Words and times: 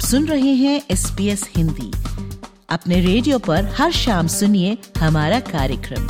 सुन 0.00 0.26
रहे 0.26 0.52
हैं 0.54 0.80
S 0.90 1.04
P 1.16 1.26
S 1.28 1.42
Hindi. 1.56 1.90
अपने 2.70 3.00
रेडियो 3.00 3.38
पर 3.38 3.64
हर 3.78 3.92
शाम 3.92 4.26
सुनिए 4.26 4.76
हमारा 4.98 5.40
कार्यक्रम। 5.40 6.06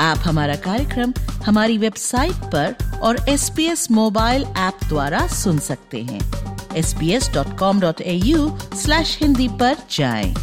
आप 0.00 0.18
हमारा 0.18 0.54
कार्यक्रम 0.56 1.12
हमारी 1.46 1.78
वेबसाइट 1.78 2.44
पर 2.54 3.00
और 3.02 3.18
S 3.28 3.48
P 3.56 3.64
S 3.64 3.90
mobile 3.90 4.44
app 4.56 4.84
द्वारा 4.88 5.26
सुन 5.26 5.58
सकते 5.58 6.02
हैं। 6.02 6.20
S 6.76 6.94
P 7.00 7.10
S 7.10 7.30
dot 7.34 7.58
com 7.58 7.80
dot 7.80 8.00
A 8.00 8.14
U 8.14 8.50
slash 8.74 9.18
Hindi 9.22 9.48
पर 9.48 9.76
जाएँ। 9.90 10.34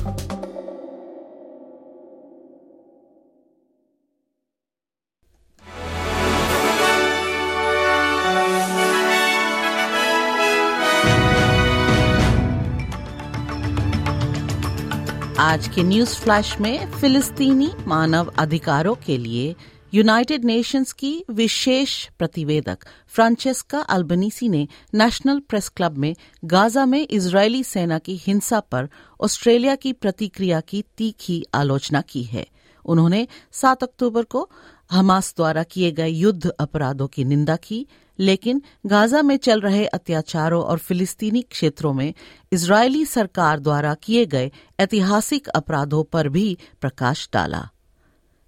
आज 15.39 15.68
के 15.68 15.84
न्यूज़ 15.84 16.16
फ्लैश 16.16 16.60
में 16.60 16.92
फिलिस्तीनी 16.92 17.70
मानव 17.88 18.32
अधिकारों 18.38 18.96
के 18.96 19.18
लिए 19.18 19.56
यूनाइटेड 19.94 20.46
नेशंस 20.46 20.94
की 20.94 21.25
विशेष 21.32 22.10
प्रतिवेदक 22.10 22.78
फ्रांचेस्का 23.08 23.80
अल्बनीसी 23.80 24.50
ने 24.50 24.68
नेशनल 24.94 25.39
प्रेस 25.39 25.70
क्लब 25.70 25.98
में 25.98 26.16
गाजा 26.46 26.86
में 26.86 27.08
इजरायली 27.11 27.64
सेना 27.64 28.00
की 28.00 28.16
हिंसा 28.18 28.60
पर 28.60 28.89
ऑस्ट्रेलिया 29.21 29.75
की 29.75 29.94
प्रतिक्रिया 29.94 30.61
की 30.61 30.84
तीखी 30.98 31.44
आलोचना 31.54 32.02
की 32.02 32.23
है। 32.23 32.47
उन्होंने 32.86 33.28
7 33.52 33.83
अक्टूबर 33.83 34.23
को 34.23 34.50
हमास 34.92 35.33
द्वारा 35.38 35.64
किए 35.64 35.92
गए 35.92 36.09
युद्ध 36.09 36.50
अपराधों 36.50 37.08
की 37.08 37.23
निंदा 37.23 37.56
की 37.56 37.88
लेकिन 38.19 38.61
गाजा 38.86 39.22
में 39.22 39.38
चल 39.38 39.61
रहे 39.61 39.86
अत्याचारों 39.86 40.64
और 40.64 40.78
फिलिस्तीनी 40.78 41.42
क्षेत्रों 41.42 41.94
में 41.94 42.13
इजरायली 42.52 43.05
सरकार 43.05 43.59
द्वारा 43.59 43.94
किए 43.94 44.25
गए 44.25 44.52
ऐतिहासिक 44.80 45.47
अपराधों 45.47 46.03
पर 46.03 46.30
भी 46.30 46.58
प्रकाश 46.81 47.30
डाला। 47.33 47.69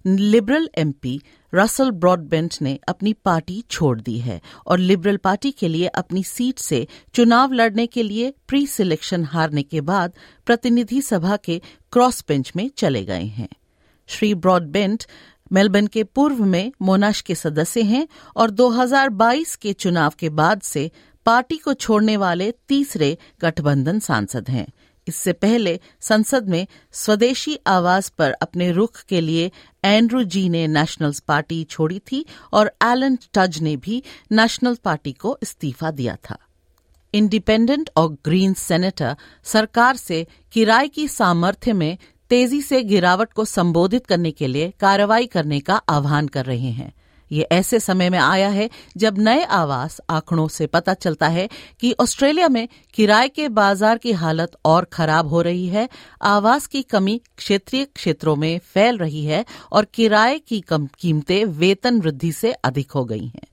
लिबरल 0.06 0.68
एमपी 0.78 1.20
रसल 1.54 1.90
ब्रॉडबेंट 1.90 2.54
ने 2.62 2.78
अपनी 2.88 3.12
पार्टी 3.12 3.64
छोड़ 3.70 4.00
दी 4.00 4.18
है 4.18 4.40
और 4.66 4.78
लिबरल 4.78 5.16
पार्टी 5.16 5.50
के 5.50 5.68
लिए 5.68 5.86
अपनी 5.86 6.22
सीट 6.22 6.58
से 6.58 6.86
चुनाव 7.14 7.52
लड़ने 7.52 7.86
के 7.86 8.02
लिए 8.02 8.34
प्री 8.48 8.66
सिलेक्शन 8.66 9.24
हारने 9.24 9.62
के 9.62 9.80
बाद 9.80 10.12
प्रतिनिधि 10.46 11.02
सभा 11.02 11.36
के 11.36 11.60
क्रॉस 11.92 12.24
बेंच 12.28 12.52
में 12.56 12.70
चले 12.76 13.04
गए 13.04 13.24
हैं। 13.24 13.48
श्री 14.06 14.34
ब्रॉडबेंट 14.34 15.04
मेलबर्न 15.52 15.86
के 15.86 16.04
पूर्व 16.04 16.44
में 16.44 16.72
मोनाश 16.82 17.20
के 17.20 17.34
सदस्य 17.34 17.82
हैं 17.82 18.08
और 18.36 18.50
2022 18.50 19.56
के 19.56 19.72
चुनाव 19.72 20.12
के 20.18 20.28
बाद 20.28 20.60
से 20.60 20.90
पार्टी 21.26 21.56
को 21.56 21.74
छोड़ने 21.74 22.16
वाले 22.16 22.54
तीसरे 22.68 23.18
गठबंधन 23.40 23.98
सांसद 23.98 24.48
हैं। 24.48 24.66
इससे 25.08 25.32
पहले 25.32 25.80
संसद 26.00 26.48
में 26.48 26.66
स्वदेशी 26.92 27.58
आवाज़ 27.66 28.10
पर 28.18 28.32
अपने 28.32 28.70
रुख 28.72 29.02
के 29.02 29.20
लिए 29.20 29.50
एंड्रू 29.84 30.22
जी 30.22 30.48
ने 30.48 30.66
नेशनल्स 30.66 31.20
पार्टी 31.20 31.64
छोड़ी 31.64 31.98
थी 31.98 32.26
और 32.52 32.72
एलन 32.82 33.18
टज 33.34 33.58
ने 33.60 33.76
भी 33.76 34.02
नेशनल 34.32 34.74
पार्टी 34.74 35.12
को 35.12 35.38
इस्तीफा 35.42 35.90
दिया 35.90 36.16
था। 36.30 36.38
इंडिपेंडेंट 37.14 37.90
और 37.96 38.08
ग्रीन 38.24 38.54
सेनेटर 38.54 39.16
सरकार 39.44 39.96
से 39.96 40.26
किराए 40.52 40.88
की 40.88 41.08
सामर्थ्य 41.08 41.72
में 41.72 41.98
तेज़ी 42.30 42.60
से 42.62 42.82
गिरावट 42.82 43.32
को 43.32 43.44
संबोधित 43.44 44.06
करने 44.06 44.30
के 44.30 44.46
लिए 44.46 44.72
कार्रवाई 44.80 45.26
करने 45.26 45.60
का 45.60 45.76
आह्वान 45.88 46.28
कर 46.28 46.44
रहे 46.44 46.70
हैं। 46.70 46.92
ये 47.30 47.42
ऐसे 47.52 47.78
समय 47.80 48.10
में 48.10 48.18
आया 48.18 48.48
है 48.48 48.68
जब 48.96 49.18
नए 49.18 49.42
आवास 49.44 50.00
आंकड़ों 50.10 50.46
से 50.48 50.66
पता 50.66 50.94
चलता 50.94 51.28
है 51.28 51.48
कि 51.80 51.94
ऑस्ट्रेलिया 52.00 52.48
में 52.48 52.68
किराए 52.94 53.28
के 53.28 53.48
बाज़ार 53.48 53.98
की 53.98 54.12
हालत 54.12 54.56
और 54.64 54.84
खराब 54.84 55.28
हो 55.28 55.42
रही 55.42 55.66
है, 55.68 55.88
आवास 56.22 56.66
की 56.66 56.82
कमी 56.82 57.20
क्षेत्रीय 57.36 57.84
क्षेत्रों 57.84 58.36
में 58.36 58.58
फैल 58.64 58.98
रही 58.98 59.24
है 59.24 59.44
और 59.72 59.84
किराए 59.84 60.38
की 60.38 60.60
कम 60.60 60.88
कीमतें 60.98 61.44
वेतन 61.44 62.00
वृद्धि 62.00 62.32
से 62.32 62.52
अधिक 62.52 62.90
हो 62.90 63.04
गई 63.04 63.26
हैं। 63.26 63.46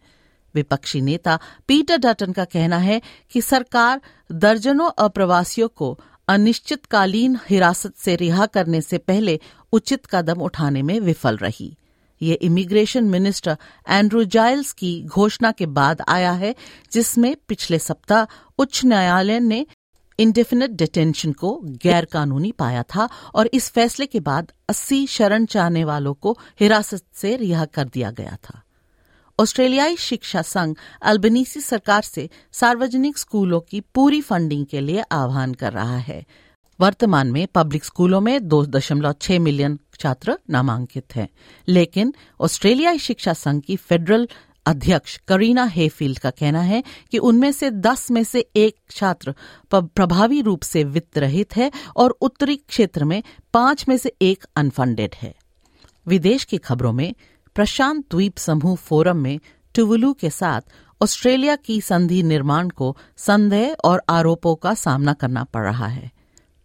विपक्षी 0.56 1.02
नेता 1.02 1.40
पीटर 1.68 1.97
डटन 1.97 2.31
का 2.31 2.44
कहना 2.46 2.78
है 2.78 3.02
कि 3.31 3.41
सरकार 3.41 4.02
दर्जनों 4.31 4.90
अप्रवासियों 4.97 5.68
को 5.68 5.97
अनिश्चितकालीन 6.28 7.38
हिरासत 7.50 7.96
से 7.96 8.16
रिहा 8.16 8.46
करने 8.46 8.81
से 8.81 8.97
पहले 8.97 9.40
उचित 9.72 10.06
कदम 10.06 10.41
उठाने 10.41 10.81
में 10.81 11.00
विफल 11.00 11.38
रही। 11.38 11.78
ये 12.22 12.34
इमिग्रेशन 12.34 13.03
मिनिस्टर 13.03 13.58
एंड्रू 13.90 14.24
जाइल्स 14.24 14.72
की 14.74 15.03
घोषणा 15.03 15.52
के 15.52 15.66
बाद 15.66 16.02
आया 16.08 16.31
है, 16.31 16.56
जिसमें 16.91 17.35
पिछले 17.47 17.80
सप्ताह 17.80 18.25
उच्च 18.58 18.85
न्यायालय 18.85 19.40
ने 19.40 19.66
इंडेफिनिट 20.19 20.72
डिटेंशन 20.72 21.31
को 21.34 21.59
गैर 21.64 22.06
कानूनी 22.06 22.52
पाया 22.52 22.84
था 22.84 23.09
और 23.35 23.47
इस 23.47 23.69
फैसले 23.69 24.06
के 24.06 24.19
बाद 24.19 24.52
80 24.69 25.08
शरण 25.08 25.46
चाहने 25.46 25.84
वालों 25.84 26.14
को 26.14 26.38
हिरासत 26.59 27.03
से 27.14 27.35
रिहा 27.35 27.66
कर 27.66 27.84
दिया 27.84 28.12
गया 28.12 28.38
था। 28.44 28.62
ऑस्ट्रेलियाई 29.40 29.96
शिक्षा 29.96 30.41
संघ 30.41 30.75
अल्बनीसी 31.01 31.62
सरकार 31.62 32.01
से 32.01 32.29
सार्वजनिक 32.51 33.18
स्कूलों 33.18 33.59
की 33.62 33.81
पूरी 33.96 34.22
फंडिंग 34.22 34.66
के 34.66 34.81
लिए 34.81 35.03
आह्वान 35.12 35.53
कर 35.53 35.73
रहा 35.73 35.97
है। 35.97 36.23
वर्तमान 36.79 37.31
में 37.31 37.47
पब्लिक 37.47 37.85
स्कूलों 37.85 38.22
में 38.22 38.47
दो 38.47 38.66
दशमलव 38.66 39.16
छह 39.22 39.40
मिलियन 39.40 39.78
छात्र 40.00 40.38
नामांकित 40.50 41.16
हैं। 41.16 41.28
लेकिन 41.68 42.13
ऑस्ट्रेलियाई 42.41 43.00
शिक्षा 43.00 43.34
संघ 43.34 43.62
की 43.62 43.75
फेडरल 43.75 44.28
अध्यक्ष 44.66 45.19
करीना 45.28 45.66
हेफील्ड 45.66 46.19
का 46.19 46.29
कहना 46.29 46.62
है 46.62 46.84
कि 47.12 47.17
उनमें 47.17 47.52
से 47.52 47.69
10 47.72 48.09
में 48.12 48.23
से 48.23 48.40
एक 48.56 48.78
छात्र 48.90 49.35
प्रभावी 49.73 50.41
रूप 50.41 50.62
से 50.62 50.84
वित्त 50.84 51.17
रहित 51.17 51.56
है 51.56 51.72
और 51.96 52.17
उत्तरी 52.22 52.56
क्षेत्र 52.56 53.03
में 53.03 53.22
पाँच 53.53 53.85
में 53.90 53.97
से 53.97 54.16
एक 54.22 54.46
अनफंडेड 54.56 55.16
है। 55.16 55.35
विदेश 56.07 56.44
की 56.44 56.57
खबरों 56.57 56.91
में 56.94 57.13
प्रशांत 57.56 58.06
द्वीप 58.12 58.38
समूह 58.38 58.76
फोरम 58.76 59.18
में 59.18 59.40
टुवलू 59.76 60.14
के 60.14 60.30
साथ 60.30 60.62
ऑस्ट्रेलिया 61.02 61.56
की 61.56 61.80
संधि 61.82 62.24
निर्माण 62.24 62.70
को 62.70 62.98
संदेह 63.18 63.76
और 63.86 64.02
आरोपों 64.10 64.56
का 64.56 64.74
सामना 64.74 65.14
करना 65.14 65.44
पड़ 65.44 65.64
रहा 65.64 65.88
है। 65.88 66.12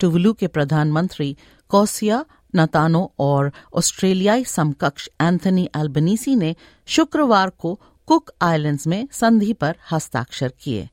टुवलू 0.01 0.33
के 0.33 0.47
प्रधानमंत्री 0.47 1.37
कौसिया 1.69 2.25
नतानो 2.57 3.13
और 3.19 3.53
ऑस्ट्रेलियाई 3.75 4.45
समकक्ष 4.45 5.09
एंथनी 5.21 5.69
एल्बनीसी 5.77 6.37
ने 6.37 6.55
शुक्रवार 6.87 7.51
को 7.51 7.81
कुक 8.07 8.31
आइलैंड्स 8.43 8.87
में 8.87 9.09
संधि 9.13 9.53
पर 9.53 9.77
हस्ताक्षर 9.93 10.53
किए। 10.61 10.89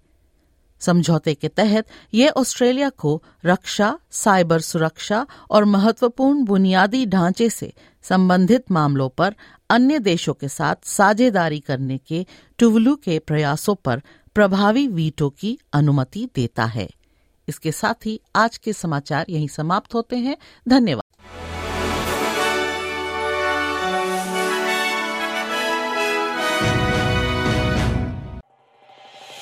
समझौते 0.80 1.34
के 1.34 1.48
तहत 1.48 1.88
ये 2.14 2.30
ऑस्ट्रेलिया 2.30 2.90
को 2.90 3.24
रक्षा, 3.46 4.00
साइबर 4.12 4.60
सुरक्षा 4.62 5.26
और 5.52 5.66
महत्वपूर्ण 5.66 6.44
बुनियादी 6.46 7.06
ढांचे 7.06 7.50
से 7.50 7.74
संबंधित 8.10 8.72
मामलों 8.72 9.10
पर 9.10 9.36
अन्य 9.70 10.00
देशों 10.00 10.34
के 10.34 10.48
साथ 10.48 10.76
साझेदारी 10.84 11.60
करने 11.60 11.98
के 11.98 12.26
टुवलू 12.58 12.96
के 12.96 13.20
प्रयासों 13.20 13.76
पर 13.76 14.02
प्रभावी 14.36 14.88
वीटो 14.88 15.30
की 15.30 15.58
अनुमति 15.74 16.30
देता 16.36 16.66
है। 16.66 16.90
इसके 17.48 17.72
साथ 17.72 18.06
ही 18.06 18.20
आज 18.36 18.58
के 18.58 18.74
समाचार 18.74 19.26
यहीं 19.30 19.48
समाप्त 19.48 19.94
होते 19.94 20.16
हैं। 20.18 20.38
धन्यवाद। 20.70 21.04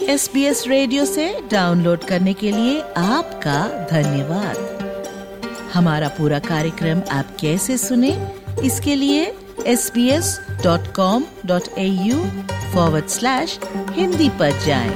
एस 0.10 0.30
बी 0.34 0.44
एस 0.44 0.64
रेडियो 0.68 1.06
से 1.06 1.42
डाउनलोड 1.52 2.04
करने 2.04 2.34
के 2.34 2.52
लिए 2.52 2.82
आपका 2.98 3.88
धन्यवाद। 3.92 4.58
हमारा 5.74 6.08
पूरा 6.08 6.40
कार्यक्रम 6.40 7.02
आप 7.12 7.36
कैसे 7.40 7.78
सुने? 7.78 8.12
इसके 8.64 8.96
लिए 8.96 9.24
S 9.68 9.92
B 9.96 10.08
S 10.10 10.40
dot 10.64 10.88
com 10.96 11.26
dot 11.46 11.68
A 11.78 11.86
U 11.86 12.24
forward 12.74 13.08
slash 13.10 13.60
Hindi 13.92 14.30
पर 14.40 14.60
जाएँ। 14.66 14.94